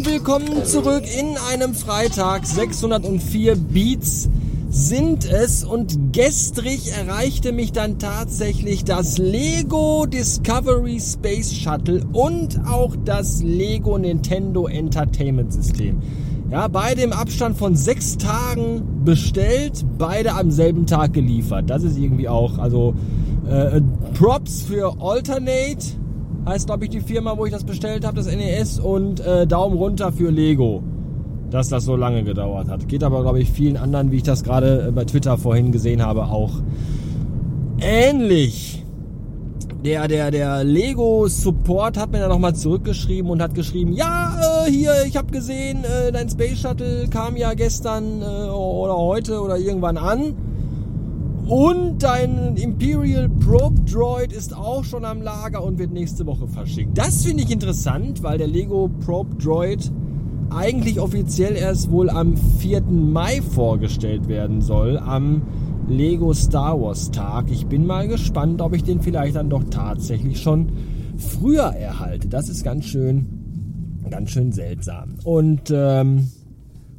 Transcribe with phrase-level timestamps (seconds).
[0.00, 2.46] willkommen zurück in einem Freitag.
[2.46, 4.30] 604 Beats
[4.70, 12.96] sind es und gestrig erreichte mich dann tatsächlich das Lego Discovery Space Shuttle und auch
[13.04, 16.00] das Lego Nintendo Entertainment System.
[16.50, 21.68] Ja, beide im Abstand von sechs Tagen bestellt, beide am selben Tag geliefert.
[21.68, 22.94] Das ist irgendwie auch, also
[23.46, 23.82] äh,
[24.14, 25.98] Props für Alternate,
[26.46, 29.76] heißt glaube ich die Firma, wo ich das bestellt habe, das NES und äh, Daumen
[29.76, 30.82] runter für Lego
[31.52, 32.88] dass das so lange gedauert hat.
[32.88, 36.04] Geht aber, glaube ich, vielen anderen, wie ich das gerade äh, bei Twitter vorhin gesehen
[36.04, 36.52] habe, auch
[37.80, 38.78] ähnlich.
[39.84, 44.70] Der, der, der Lego Support hat mir dann nochmal zurückgeschrieben und hat geschrieben, ja, äh,
[44.70, 49.58] hier, ich habe gesehen, äh, dein Space Shuttle kam ja gestern äh, oder heute oder
[49.58, 50.34] irgendwann an.
[51.52, 56.96] Und dein Imperial Probe Droid ist auch schon am Lager und wird nächste Woche verschickt.
[56.96, 59.92] Das finde ich interessant, weil der Lego Probe Droid
[60.48, 62.80] eigentlich offiziell erst wohl am 4.
[62.84, 65.42] Mai vorgestellt werden soll, am
[65.88, 67.50] Lego Star Wars Tag.
[67.50, 70.72] Ich bin mal gespannt, ob ich den vielleicht dann doch tatsächlich schon
[71.18, 72.28] früher erhalte.
[72.28, 75.16] Das ist ganz schön, ganz schön seltsam.
[75.22, 76.28] Und ähm,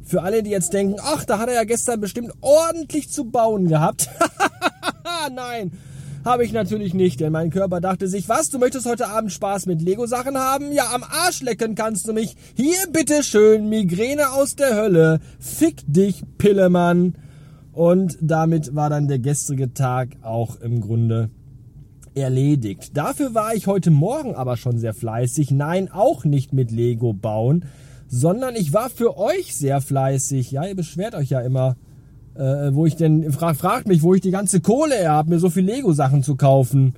[0.04, 3.68] für alle, die jetzt denken, ach, da hat er ja gestern bestimmt ordentlich zu bauen
[3.68, 4.08] gehabt.
[5.34, 5.72] Nein,
[6.24, 9.66] habe ich natürlich nicht, denn mein Körper dachte sich, was, du möchtest heute Abend Spaß
[9.66, 10.72] mit Lego-Sachen haben?
[10.72, 12.36] Ja, am Arsch lecken kannst du mich.
[12.54, 15.20] Hier, bitteschön, Migräne aus der Hölle.
[15.38, 17.14] Fick dich, Pillemann.
[17.72, 21.30] Und damit war dann der gestrige Tag auch im Grunde
[22.14, 22.96] erledigt.
[22.96, 25.50] Dafür war ich heute Morgen aber schon sehr fleißig.
[25.50, 27.64] Nein, auch nicht mit Lego bauen,
[28.14, 30.52] sondern ich war für euch sehr fleißig.
[30.52, 31.76] Ja, ihr beschwert euch ja immer
[32.34, 35.38] äh, wo ich denn, fra fragt mich, wo ich die ganze Kohle her habe, mir
[35.38, 36.94] so viel Lego-Sachen zu kaufen.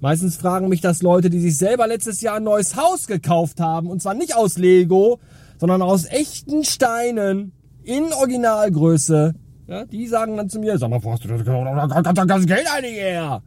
[0.00, 3.88] Meistens fragen mich das Leute, die sich selber letztes Jahr ein neues Haus gekauft haben.
[3.88, 5.18] Und zwar nicht aus Lego,
[5.58, 7.52] sondern aus echten Steinen
[7.82, 9.34] in Originalgröße.
[9.66, 12.94] Ja, die sagen dann zu mir, sag mal, wo hast du das ganze Geld eigentlich
[12.94, 13.42] her?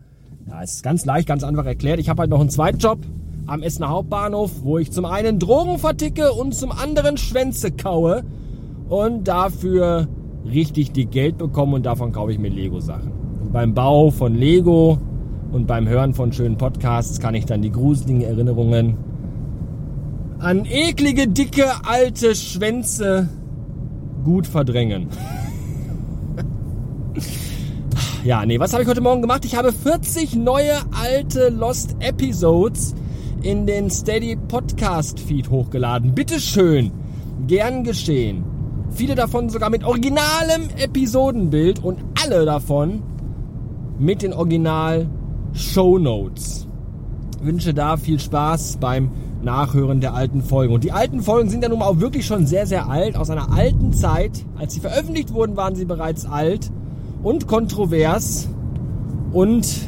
[0.48, 2.00] Ja, ist ganz leicht, ganz einfach erklärt.
[2.00, 3.00] Ich habe halt noch einen Zweitjob
[3.50, 8.24] am Essener Hauptbahnhof, wo ich zum einen Drogen verticke und zum anderen Schwänze kaue.
[8.88, 10.08] Und dafür
[10.46, 13.12] richtig dick Geld bekommen und davon kaufe ich mir Lego-Sachen.
[13.52, 15.00] Beim Bau von Lego
[15.52, 18.98] und beim Hören von schönen Podcasts kann ich dann die gruseligen Erinnerungen
[20.40, 23.28] an eklige, dicke, alte Schwänze
[24.24, 25.08] gut verdrängen.
[28.24, 29.44] ja, nee, was habe ich heute Morgen gemacht?
[29.44, 32.96] Ich habe 40 neue alte Lost Episodes
[33.44, 36.14] in den Steady Podcast Feed hochgeladen.
[36.14, 36.92] Bitteschön.
[37.48, 38.44] Gern geschehen.
[38.92, 43.04] Viele davon sogar mit originalem Episodenbild und alle davon
[43.98, 45.08] mit den Original
[45.54, 46.68] Show Notes.
[47.42, 49.12] Wünsche da viel Spaß beim
[49.42, 50.74] Nachhören der alten Folgen.
[50.74, 53.30] Und die alten Folgen sind ja nun mal auch wirklich schon sehr, sehr alt, aus
[53.30, 54.46] einer alten Zeit.
[54.58, 56.72] Als sie veröffentlicht wurden, waren sie bereits alt
[57.24, 58.50] und kontrovers
[59.32, 59.88] und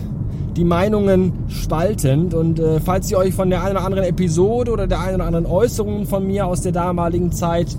[0.56, 2.34] die Meinungen spaltend.
[2.34, 5.26] Und äh, falls ihr euch von der einen oder anderen Episode oder der einen oder
[5.26, 7.78] anderen Äußerung von mir aus der damaligen Zeit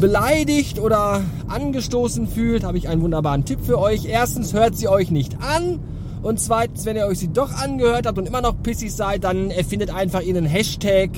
[0.00, 4.06] beleidigt oder angestoßen fühlt, habe ich einen wunderbaren Tipp für euch.
[4.06, 5.78] Erstens hört sie euch nicht an.
[6.22, 9.50] Und zweitens, wenn ihr euch sie doch angehört habt und immer noch pissig seid, dann
[9.50, 11.10] erfindet einfach ihren Hashtag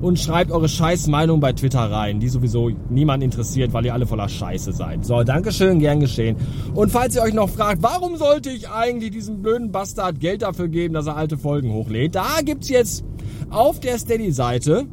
[0.00, 4.06] und schreibt eure scheiß Meinung bei Twitter rein, die sowieso niemand interessiert, weil ihr alle
[4.06, 5.04] voller Scheiße seid.
[5.04, 6.36] So, Dankeschön, gern geschehen.
[6.74, 10.68] Und falls ihr euch noch fragt, warum sollte ich eigentlich diesem blöden Bastard Geld dafür
[10.68, 13.04] geben, dass er alte Folgen hochlädt, da gibt's jetzt
[13.50, 14.86] auf der Steady-Seite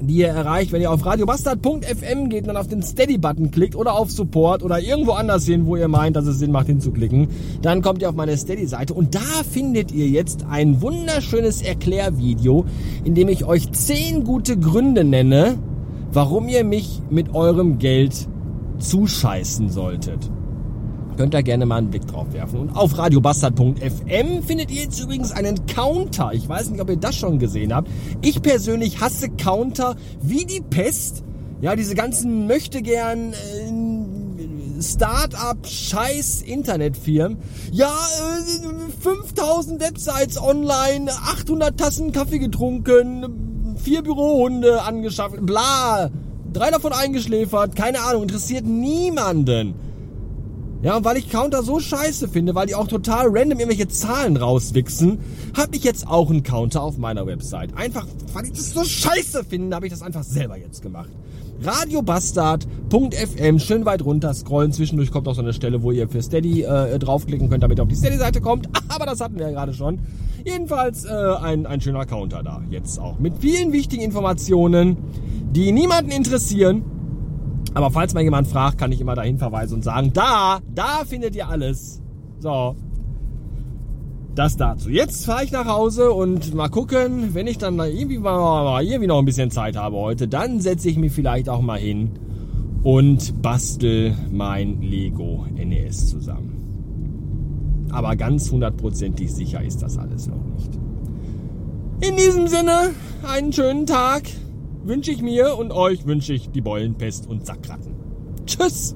[0.00, 3.94] die ihr erreicht, wenn ihr auf radiobastard.fm geht und dann auf den Steady-Button klickt oder
[3.94, 7.28] auf Support oder irgendwo anders hin, wo ihr meint, dass es Sinn macht hinzuklicken,
[7.62, 12.64] dann kommt ihr auf meine Steady-Seite und da findet ihr jetzt ein wunderschönes Erklärvideo,
[13.04, 15.58] in dem ich euch 10 gute Gründe nenne,
[16.12, 18.28] warum ihr mich mit eurem Geld
[18.78, 20.30] zuscheißen solltet.
[21.16, 22.58] Könnt ihr gerne mal einen Blick drauf werfen.
[22.60, 26.32] Und auf radiobastard.fm findet ihr jetzt übrigens einen Counter.
[26.32, 27.88] Ich weiß nicht, ob ihr das schon gesehen habt.
[28.20, 31.22] Ich persönlich hasse Counter wie die Pest.
[31.60, 37.38] Ja, diese ganzen möchte gern äh, Start-up Scheiß Internetfirmen.
[37.70, 46.10] Ja, äh, 5000 Websites online, 800 Tassen Kaffee getrunken, vier Bürohunde angeschafft, bla.
[46.52, 49.74] Drei davon eingeschläfert, keine Ahnung, interessiert niemanden.
[50.84, 54.36] Ja, und weil ich Counter so scheiße finde, weil die auch total random irgendwelche Zahlen
[54.36, 55.18] rauswichsen,
[55.56, 57.74] habe ich jetzt auch einen Counter auf meiner Website.
[57.74, 61.08] Einfach, weil ich das so scheiße finde, habe ich das einfach selber jetzt gemacht.
[61.62, 64.72] radiobastard.fm, schön weit runter scrollen.
[64.72, 67.82] Zwischendurch kommt auch so eine Stelle, wo ihr für Steady äh, draufklicken könnt, damit ihr
[67.82, 68.68] auf die Steady-Seite kommt.
[68.88, 70.00] Aber das hatten wir ja gerade schon.
[70.44, 73.18] Jedenfalls äh, ein, ein schöner Counter da jetzt auch.
[73.18, 74.98] Mit vielen wichtigen Informationen,
[75.50, 76.84] die niemanden interessieren.
[77.74, 81.34] Aber falls mal jemand fragt, kann ich immer dahin verweisen und sagen, da, da findet
[81.34, 82.00] ihr alles.
[82.38, 82.76] So.
[84.36, 84.90] Das dazu.
[84.90, 89.18] Jetzt fahre ich nach Hause und mal gucken, wenn ich dann irgendwie, mal, irgendwie noch
[89.18, 92.12] ein bisschen Zeit habe heute, dann setze ich mich vielleicht auch mal hin
[92.82, 97.86] und bastel mein Lego NES zusammen.
[97.90, 100.70] Aber ganz hundertprozentig sicher ist das alles noch nicht.
[102.00, 102.90] In diesem Sinne,
[103.22, 104.24] einen schönen Tag
[104.86, 107.94] wünsche ich mir und euch wünsche ich die Beulen, Pest und Sackratten.
[108.46, 108.94] Tschüss!